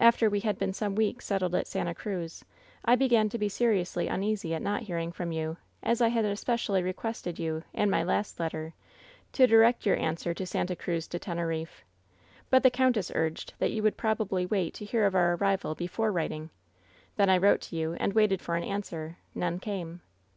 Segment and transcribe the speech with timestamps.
[0.00, 2.44] After we had been some weeks settled at Santa Cruz,
[2.84, 6.24] I began to be seriously un easy at not hearing from you, as I had
[6.24, 8.74] especially re quested you, in my last letter,
[9.34, 11.84] to direct your answer to Santa Cruz de Teneriffe.
[12.50, 16.10] But the countess urged that you would probably wait to hear of our arrival before
[16.10, 16.50] writing.
[17.14, 20.00] Then I wrote to you and waited for an an swer; none came.